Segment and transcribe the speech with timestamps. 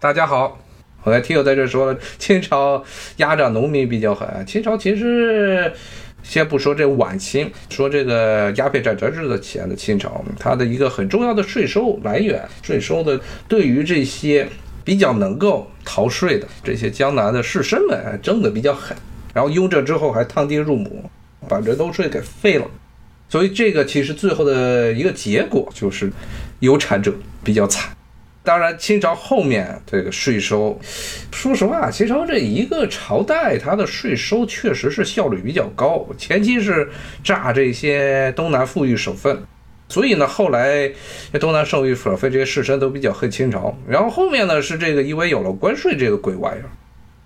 [0.00, 0.56] 大家好，
[1.02, 2.84] 我来听友在这说了，清朝
[3.16, 4.46] 压榨农民比较狠。
[4.46, 5.72] 清朝其实
[6.22, 14.48] 先不说这晚清，说这个鸦片战争之前的清朝，它的一个很重要的税收来源，税收的对于这些
[14.84, 18.96] 比较能够逃税的这些江南的士绅们征的比较狠，
[19.34, 21.10] 然后雍正之后还趟爹入母，
[21.48, 22.64] 把这都税给废了。
[23.28, 26.08] 所以这个其实最后的一个结果就是
[26.60, 27.12] 有产者
[27.42, 27.97] 比较惨。
[28.48, 30.80] 当然，清朝后面这个税收，
[31.30, 36.08] 说实话，清朝这一个朝代，它的税收确实是效率比较高。
[36.16, 36.88] 前期是
[37.22, 39.38] 榨这些东南富裕省份，
[39.90, 40.90] 所以呢，后来
[41.38, 43.76] 东南富裕省份这些士绅都比较恨清朝。
[43.86, 46.70] 然后后面呢，是这个因为有了关税这个鬼玩意儿。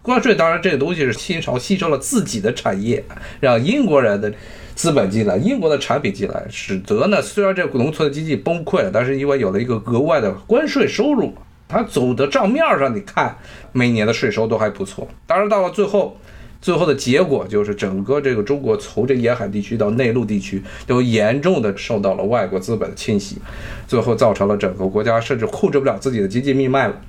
[0.02, 3.04] 关税当然这个东西是清朝吸收了自己的产业，
[3.38, 4.32] 让英国人的
[4.74, 11.32] 资本进来，英国的产品进来，使得呢虽然这个农村的经济崩溃了，但是因为有了一个额外的关税收入，
[11.68, 13.36] 它走的账面上你看
[13.70, 15.06] 每年的税收都还不错。
[15.24, 16.18] 当然到了最后，
[16.60, 23.38] 最后的结果就是整个这个中国从这沿海地区到内陆地区都严重的受到了外国资本的侵袭，
[23.86, 27.00] 最后造成了整个国家甚至控制不了自己的经济命脉了。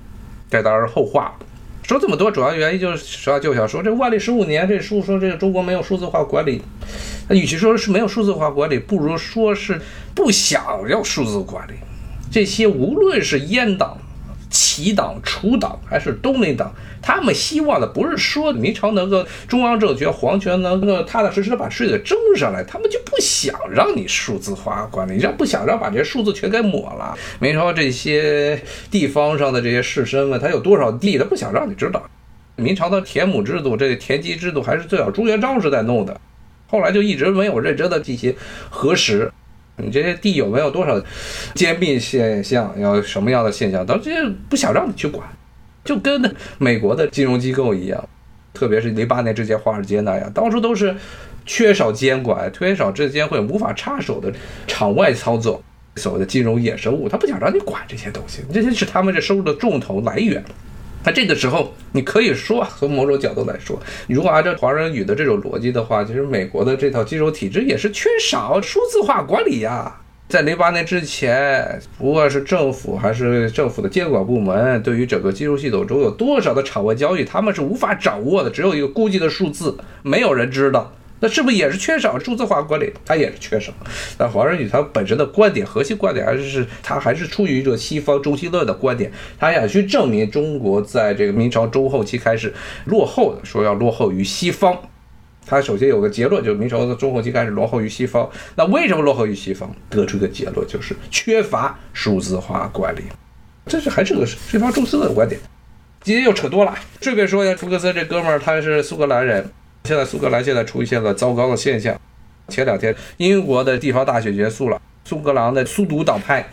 [0.51, 1.35] 这当然是后话。
[1.83, 6.61] 说这么多，主要原因就是，实话就想说，这万历十五年这书说这个中国没有数字化管理，
[7.29, 9.79] 与其说是没有数字化管理，不如说是
[10.15, 11.73] 不想要数字管理。
[12.31, 13.97] 这些无论是阉党。
[14.53, 27.17] 齐党、楚党还是东林党，他们希望的不是说明朝能够中央政权、皇权能够踏踏实实的把税给征上来，他们就不想让你数字化管理，让不想让把这些数字全给抹了。
[27.39, 32.03] 明朝这些地方上的这些士绅们，他有多少地，他不想让你知道。
[32.55, 36.21] 明朝的田亩制度，这个田籍制度还是最早朱元璋时代弄的，
[36.67, 38.35] 后来就一直没有认真的进行
[38.69, 39.31] 核实。
[39.77, 41.01] 你这些地有没有多少
[41.55, 42.73] 兼并现象？
[42.79, 43.85] 要什么样的现象？
[43.85, 45.27] 这些不想让你去管，
[45.83, 48.07] 就跟美国的金融机构一样，
[48.53, 50.95] 特别是零八年之前华尔街那样，到处都是
[51.45, 54.31] 缺少监管、缺少证监会无法插手的
[54.67, 55.61] 场外操作，
[55.95, 60.43] 所谓的金融衍生物，他不想让你管这些东西，这些是他们这收入的重头来源。
[61.05, 63.77] 那这个时候，你可以说， 从某种角度来说，
[64.07, 69.99] 如果按照黄仁宇的这种逻辑的话，其实美国的这套金融体制也是缺少数字化管理呀。
[70.29, 80.91] 在零八年之前，不管是政府还是政府的监管部门，对于整个金融系统中有多少的场外交易，他们是无法掌握的，只有一个估计的数字，没有人知道。
[81.23, 82.91] 那是不是也是缺少数字化管理？
[83.05, 83.71] 它也是缺少。
[84.19, 92.53] 那黄仁宇他本身的观点，核心观点还是是，他还是出于一个西方中心论的观点，他想去证明中国在这个明朝中后期开始
[92.87, 94.77] 落后的，说要落后于西方。
[95.45, 98.29] 他首先有个结论，就是明朝的中后期开始落后于西方。
[98.57, 99.73] 那为什么落后于西方？
[99.89, 103.03] 得出一个结论，就是缺乏数字化管理。
[103.65, 105.39] 这是还是个西方中心论的观点。
[106.01, 109.49] 今天又扯多了，顺便说一下，福克斯这哥们儿他是苏格兰人。
[109.85, 111.93] 现在苏格兰现在出现了糟糕的现象。
[112.47, 116.45] 前两天，英国的地方大选结束了，苏格兰的苏独党派，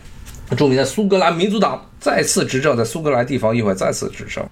[0.57, 4.45] 著名的苏格兰民族党再次执政，在苏格兰地方议会再次执政。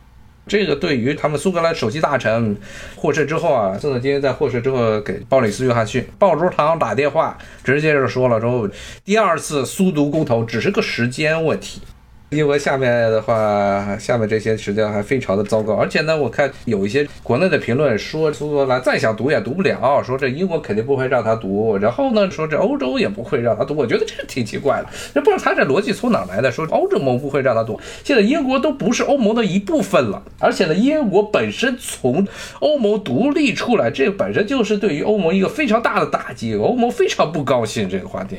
[0.48, 2.58] 这个对于他们苏格兰首席大臣
[2.96, 8.70] 获胜之后啊，正在今天在获胜之后给鲍里斯·约翰逊鲍珠堂打电话，直接就说了说，
[9.04, 11.82] 第二次苏独公投只是个时间问题。
[12.30, 32.28] 因为下面的话，下面这些实际上还非常的糟糕，而且呢，我看有一些国内的评论说，苏格兰再想读也读不了，说这英国肯定不会让他读，然后呢，说这欧洲也不会让他读，我觉得这挺奇怪的，这不知道他这逻辑从哪来的，说欧洲盟不会让他读，现在英国都不是欧盟的一部分了，而且呢，英国本身从
[32.60, 38.38] 欧盟独立出来，这本身就是对于欧盟一个非常大的打击，欧盟非常不高兴这个话题。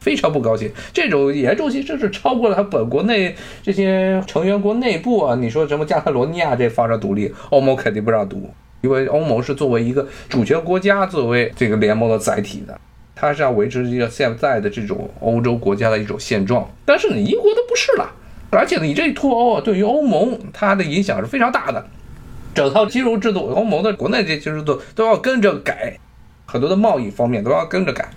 [0.00, 5.34] 非常不高兴，这种严重性甚至超过了他本国内这些成员国内部啊！
[5.36, 8.48] 你说什么加泰罗尼亚这发展独立，欧盟肯定不让独，
[8.80, 12.80] 因为欧盟是作为一个主权国家，作为这个联盟的载体的，
[13.14, 16.66] 它是要维持一个现在的这种欧洲国家的一种现状。
[16.86, 18.10] 但是你英国都不是了，
[18.48, 21.86] 而且你这脱欧啊对于欧盟它的影响是非常大的，
[22.54, 25.98] 整套金融制度，欧盟的国内这金融制度都要跟着改，
[26.46, 28.08] 很多的贸易方面都要跟着改。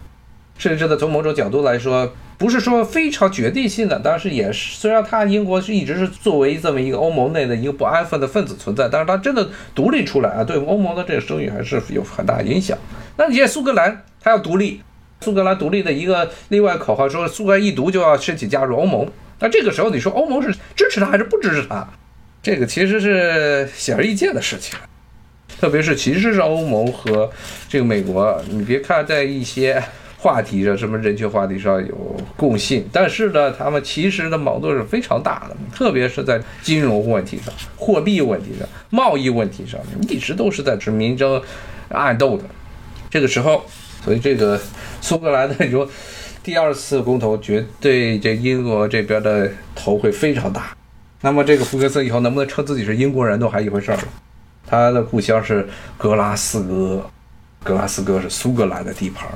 [0.57, 12.77] 甚至呢，从某种角度来说，不是说非常决定性的，但是也是，虽然它英国是一直是作为这么一个欧盟内的一个不安分的分子存在，但是它真的独立出来啊，对欧盟的这个声誉还是有很大影响。
[13.17, 14.81] 那你看苏格兰，它要独立，
[15.21, 19.07] 苏格兰独立的一个另外口号说，苏格兰一独就要申请加入欧盟。
[19.39, 21.85] 那这个时候你说欧盟是支持它还是不支持它？
[22.41, 24.77] 这个其实是显而易见的事情，
[25.59, 27.29] 特别是其实是欧盟和
[27.67, 29.83] 这个美国，你别看在一些。
[30.23, 39.77] 话题上，什么人权话题上有共性，但是呢，他们其实的矛盾是非常大的，特别是在金融问题上、货币问题上、贸易问题上，
[40.07, 41.41] 一直都是在是明争
[41.89, 42.45] 暗斗的。
[43.09, 43.65] 这个时候，
[44.01, 44.57] 所以这个
[45.01, 45.85] 苏格兰的你说
[46.41, 50.73] 第二次公投，绝对这英国这边的头会非常大。
[51.19, 54.03] 那么这个福克斯以后能不能称自己是英国人都还一回事儿了。
[54.65, 55.67] 他的故乡是
[55.97, 57.05] 格拉斯哥，
[57.61, 59.27] 格拉斯哥是苏格兰的地盘。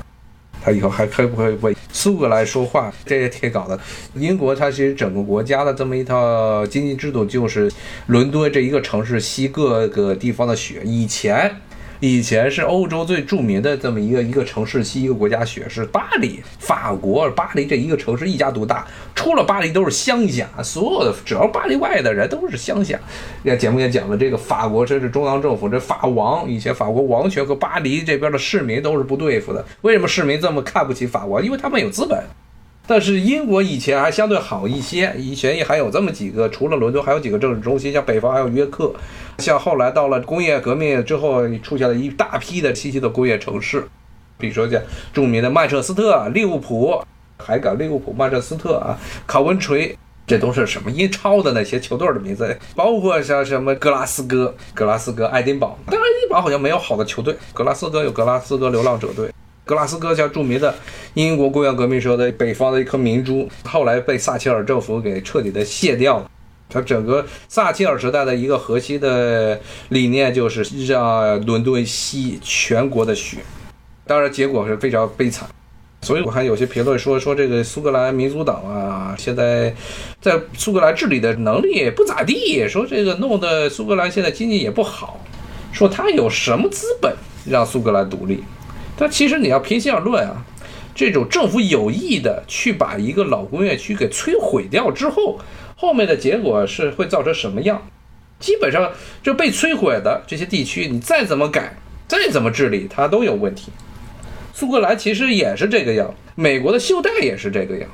[0.62, 2.92] 他以后还会不会为苏格兰说话？
[3.04, 3.78] 这也挺搞的。
[4.14, 7.70] 英国它其实整个国家的这么一套经济制度，就是
[8.06, 10.82] 伦敦这一个城市吸各个地方的血。
[10.84, 11.50] 以前。
[12.00, 18.86] 以前是欧洲最著名的这么一个一个城市，吸一个国家血是巴黎，法国巴黎这一个城市一家独大，
[19.16, 22.96] 出了巴黎都是乡下，所有的只要巴黎外的人都是乡下。
[23.42, 29.64] 那节目也讲了，这个法国这是中央政府，这法王以前法国王权和巴黎这边的市民都是不对付的。
[29.80, 31.42] 为什么市民这么看不起法国？
[31.42, 32.22] 因为他们有资本。
[32.88, 38.90] 但是英国以前还相对好一些，以前也还有这么几个，除了伦敦，还有几个政治中心，像北方还有约克，
[39.40, 43.86] 像后来到了工业革命之后，出现了一大批的新兴的工业城市，
[44.38, 44.80] 比如说像
[45.12, 46.98] 著名的曼彻斯特、利物浦、
[47.36, 49.94] 海港、利物浦、曼彻斯特啊、考文垂，
[50.26, 59.30] 这都是什么英超的那些球队的名字，包括像什么格拉斯哥、格拉斯哥、爱丁堡，但爱丁堡好像没有好的球队，格拉斯哥有格拉斯哥流浪者队。
[59.68, 60.74] 格拉斯哥像著名的
[61.12, 66.30] 英国工业革命时候的北方的一颗明珠，后来被撒切尔政府给彻底的卸掉了。
[66.70, 69.60] 它整个撒切尔时代的一个核心的
[69.90, 73.36] 理念就是让伦敦吸全国的血，
[74.06, 75.46] 当然结果是非常悲惨。
[76.00, 79.74] 所以我看有些评论说说这个苏格兰民族党啊，现在
[80.18, 85.20] 在苏格兰治理的能力也不咋地，说这个弄得苏格兰现在经济也不好，
[85.72, 87.14] 说他有什么资本
[87.44, 88.42] 让苏格兰独立？
[88.98, 90.44] 但其实你要平心而论啊，
[90.92, 95.38] 这种政府有意的去把一个老工业区给摧毁掉之后，
[95.76, 97.88] 后面的结果是会造成什么样？
[98.40, 98.92] 基本上
[99.22, 101.76] 就被摧毁的这些地区，你再怎么改，
[102.08, 103.70] 再怎么治理，它都有问题。
[104.52, 107.88] 苏格兰其实也是这个样，美国的袖带也是这个样。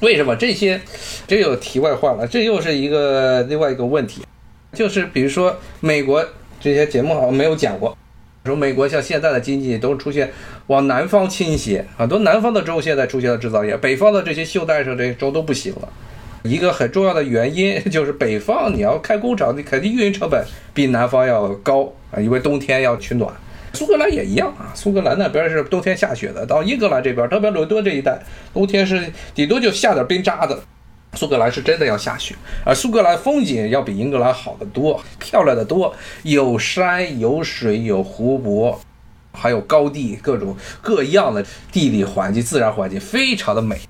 [0.00, 0.80] 为什么这些？
[1.26, 4.22] 这又题外话了，这又是一个另外一个问题，
[4.72, 6.24] 就是比如说美国
[6.60, 7.96] 这些节目好像没有讲过。
[8.46, 10.30] 说美国像现在的经济都出现
[10.68, 15.88] 往南方倾斜，很多南方的州现在出现了制造业，北方的这些袖带上这些州都不行了。
[16.44, 23.28] 一个很重要的原因就是北方你要开工厂，你肯定运营成本比南方要高啊，因为冬天要取暖。
[23.72, 28.18] 苏格兰也一样啊，苏格兰那边是冬天下雪的，到英格兰这边，特别伦敦这一带，
[28.54, 30.58] 冬天是顶多就下点冰渣子。
[31.16, 38.78] 苏格兰是真的要下雪，而苏格兰风景要比英格兰好得多，漂亮的多，有山有水有湖泊，
[39.32, 43.80] 还有高地，各种各样的地理环境、自然环境，非常的美。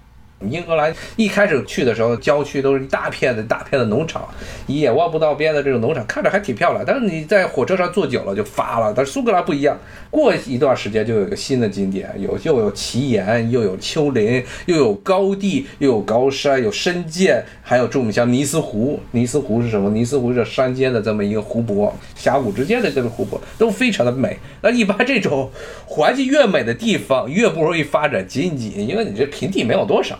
[0.41, 4.29] 英格兰一开始去的时候，郊区都是一大片的大片的农场，
[4.67, 6.85] 一眼望不到边的这种农场，看着还挺漂亮。
[6.87, 8.93] 但是你在火车上坐久了就乏了。
[8.95, 9.79] 但是苏格兰不一样，
[10.11, 19.01] 过一段时间就有一个新的景点，有又有奇岩，又有丘陵，又有高地，又有高山，有深涧，还有著名像尼斯湖。
[19.13, 19.89] 尼斯湖是什么？
[19.89, 24.37] 尼斯湖是山间的这么一个湖泊，峡谷之间的这个湖泊都非常的美。
[24.61, 25.51] 那一般这种
[25.87, 30.19] 环境越美的地方，越不容易发展经济，因为你这平地没有多少。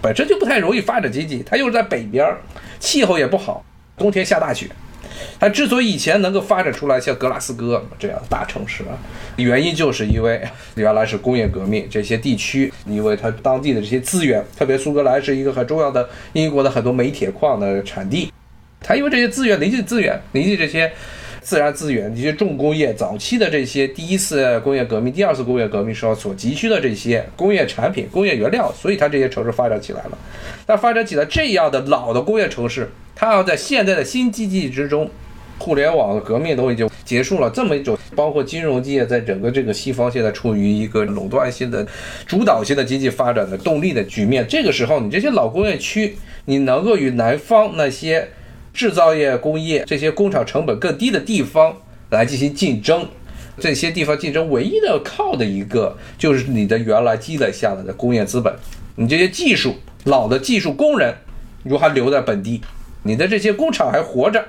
[0.00, 2.24] 本身就不太容易发展经济，它又是在北边，
[2.78, 3.64] 气候也不好，
[3.96, 4.68] 冬天下大雪。
[5.40, 8.94] 它之所以以前能够发展出来像格拉斯哥这样的大城市啊，
[9.36, 10.40] 原因就是因为
[10.76, 18.32] 原来是工业革命，这些地区因为它当地的这些资源，特别苏格兰是一个很重要的英国的很多煤铁矿的产地，
[18.80, 20.92] 它因为这些资源，临近资源，临近这些。
[21.48, 30.18] 自然资源，这些重工业早期的这些第一次工业革命、第二次工业革命时候所急需的这些工业产品、工业原料，所以它这些城市发展起来了。
[30.66, 35.10] 但发展起来这样的老的工业城市，它要在现在的新经济之中，
[35.56, 41.86] 互联网革命都已经结束了，这么一种包括金融业在整个这个西方现在处于一个垄断性的、
[42.26, 44.46] 主导性的经济发展的动力的局面。
[44.46, 46.14] 这个时候，你这些老工业区，
[46.44, 48.28] 你能够与南方那些。
[48.78, 51.76] 制造业工业这些工厂成本更低的地方
[52.10, 53.04] 来进行竞争，
[53.58, 58.54] 这些地方竞争唯一的靠的一个就是你的原来积累下来的工业资本，
[58.94, 61.12] 你这些技术老的技术工人
[61.64, 62.60] 如果还留在本地，
[63.02, 64.44] 你的这些工厂还活着，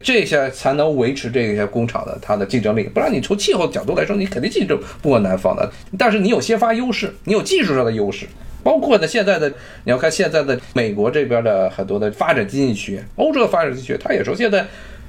[0.00, 2.84] 这些才能维持这些工厂的它的竞争力。
[2.84, 8.24] 不然你从气候角度来说，你肯定竞争不过南方的，但是你有先发优势，你有技术上的优势。
[8.62, 9.48] 包括呢，现在的
[9.84, 14.66] 你要看现在的美国这边的很多的发展经济学，欧洲的发展经济学，他也说现在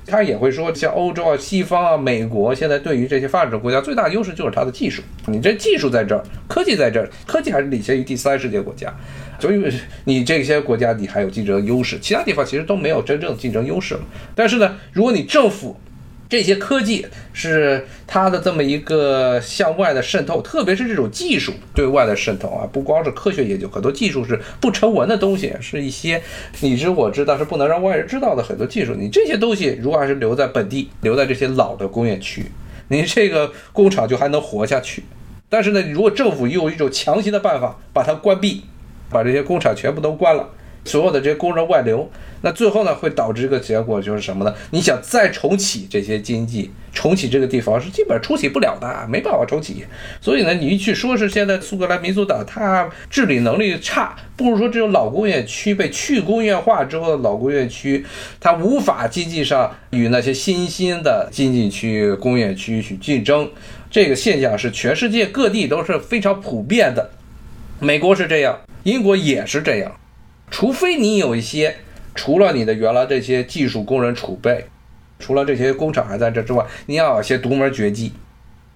[0.08, 5.04] 他也会说，像欧洲啊、西方啊、美国，现在对于这些发展中国家最大的优势就是它的技术。
[5.28, 8.92] 你这技术在这儿，科技在这儿，科技还是领先于第三世界国家，
[9.40, 9.62] 所以
[10.06, 14.02] 你这些国家你还有竞争优势，其他地方其实都没有真正的竞争优势了。
[14.34, 15.80] 但是呢，如果你政府，
[16.30, 26.22] 这些科技是它的这么一个向外的渗透，特别是这种技术对外的渗透啊，不光是科学研究，很多技术是不成文的东西，是一些
[26.60, 28.94] 你知我知，但是不能让外人知道的很多技术。
[28.94, 32.46] 你这些东西如果还是留在本地，留在这些老的工业区，
[32.90, 35.04] 你这个工厂就还能活下去。
[35.50, 38.66] 但是呢，如果政府用一种强行的办法把它关闭，
[39.10, 40.48] 把这些工厂全部都关了。
[40.86, 42.10] 所有的这些工人外流，
[42.42, 44.54] 那最后呢会导致一个结果就是什么呢？
[44.72, 49.86] 你想再重启这些经济，重启这个地方是基本重启不了的，没办法重启。
[50.22, 58.06] 所以呢，你一去说是现在苏格兰民族党它治理能力差，不如说这种老工业区被去工业化之后的老工业区，
[58.40, 63.50] 它无法经济上与那些新兴的经济区、工业区去竞争。
[63.92, 67.10] 这个现象是全世界各地都是非常普遍的，
[67.80, 69.92] 美国是这样，英国也是这样。
[70.52, 71.76] 除非你有一些，
[72.16, 74.66] 除了你的原来这些技术工人储备，
[75.20, 78.12] 除了这些工厂还在这之外，你要有些独门绝技。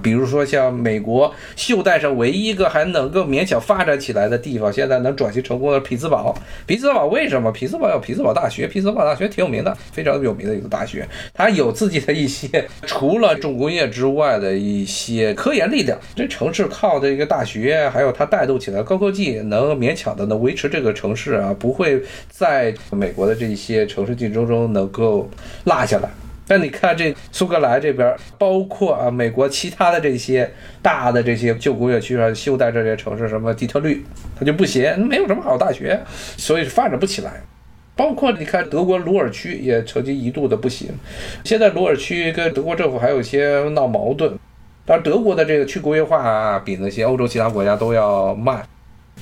[0.03, 6.35] 比如说像美国袖带上唯一一个还能够勉强发展起来的地方，现在能转型成功的匹兹堡。
[6.67, 7.51] 匹兹堡为什么？
[7.51, 11.07] 匹兹堡有匹兹堡大学，匹兹堡大学挺有名的，非常有名的一个大学。
[11.33, 15.97] 它有自己的一些除了重工业之外的一些科研力量。
[16.15, 25.29] 这城市靠这个大学，还有它带动起来高科技，能勉强的能维持这个城市啊，不会在美国的这些城市竞争中能够
[25.63, 26.09] 落下来。
[26.47, 34.03] 但你看这苏格兰这边，包括啊美国其他的这些大的这些旧工业区啊，袖带这些城市，什么底特律，
[34.37, 35.99] 它就不行，没有什么好大学，
[36.37, 37.41] 所以发展不起来。
[37.95, 40.89] 包括你看德国鲁尔区也曾经一度的不行，
[41.43, 44.37] 现在鲁尔区跟德国政府还有一些闹矛盾。
[44.85, 48.61] 但德国的这个去工业化比那些欧洲其他国家都要慢。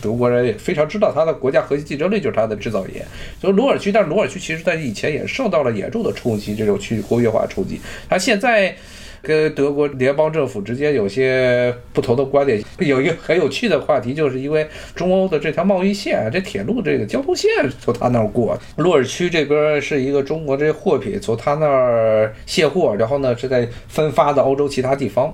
[0.01, 3.05] 德国人也非常知道，他的国家核心竞争力就是他的制造业。
[3.39, 7.79] 所以鲁尔区，但是鲁尔区其实在以前也受到了严重的冲击，这种去工业化冲击。
[8.09, 8.75] 他现在
[9.21, 12.59] 跟德国联邦政府之间有些不同的观点。
[12.79, 18.59] 有一个很有趣的话题，就是因为中欧的这条贸易线，这铁路这个交通线从他那儿过。
[18.77, 25.31] 鲁尔区这边是一个中国这些货品从他那儿卸货，然后呢是在分发到欧洲其他地方。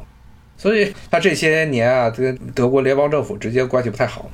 [0.58, 4.30] 所以他这些年啊，跟德国联邦政府之间关系不太好。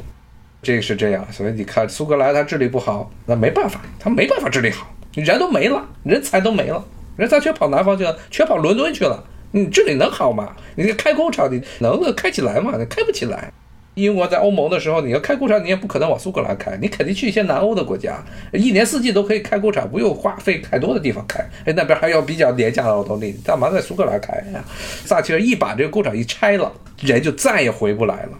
[0.64, 6.84] 这个是这样，所以你看苏格兰他治理不好，那没办法，他没办法治理好，人都没了，人才都没了，
[7.18, 10.56] 人才全跑南方去了，全跑伦敦去了，你治理能好吗？
[10.76, 12.76] 你开工厂，你能开起来吗？
[12.80, 13.52] 你开不起来。
[13.96, 24.66] 英国在欧盟的时候，你要开工厂，你也不可能往苏格兰开，你肯定去一些南欧的国家，一年四季都可以开工厂，不用花费太多的地方开，哎，那边还要比较廉价的劳动力，干嘛在苏格兰开呀？
[25.06, 28.32] 撒切尔一把这个工厂一拆了，人就再也回不来了，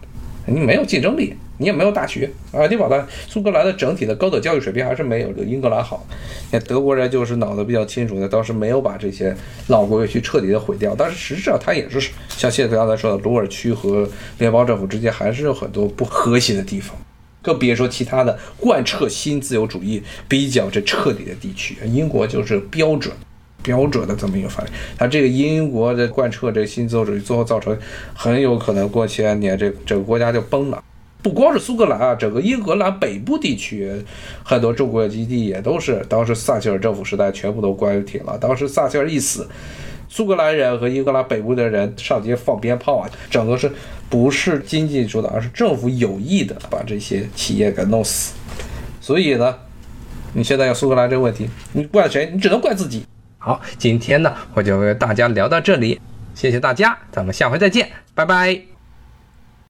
[0.46, 1.34] 你没有竞争力。
[1.56, 6.04] 你也没有大学啊，你把它苏格兰的整体的高等教育水平还是没有这英格兰好。
[6.50, 9.32] 那德国人就是脑子比较清楚的，当时没有把这些
[9.68, 10.96] 老工业区彻底的毁掉。
[10.98, 14.08] 但是实质上，它也是像谢刚才说的，鲁尔区和
[14.38, 16.96] 联邦政府之间还是有很多不和谐的地方，
[17.40, 21.76] 更别说其他的贯彻新自由主义比较这彻底的地区。
[21.86, 23.14] 英国就是标准
[23.64, 24.70] 标准的这么一个法律。
[24.96, 27.76] 它这个英国的贯彻这个新自由主义，最后造成
[28.14, 30.80] 很有可能过些年这整个国家就崩了。
[31.22, 33.90] 不光是苏格兰啊，整个英格兰北部地区
[34.42, 38.36] 很多重工业基地也都是当时撒切尔政府时代全部都关停了。
[38.36, 39.48] 当时撒切尔一死，
[40.06, 43.72] 苏格兰人和英格兰北部的人上街放鞭炮啊，整个是
[44.10, 48.34] 不是经济主导，而是政府有意的把这些企业给弄死。
[49.00, 49.56] 所以呢，
[50.34, 52.30] 你现在要苏格兰这个问题，你怪谁？
[52.34, 53.02] 你只能怪自己。
[53.44, 56.00] 好，今天呢我就和大家聊到这里，
[56.34, 58.73] 谢谢大家，咱们下回再见，拜拜。